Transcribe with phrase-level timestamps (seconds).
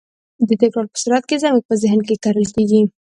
[0.47, 2.81] د تکرار په صورت کې زموږ په ذهن کې کرل کېږي.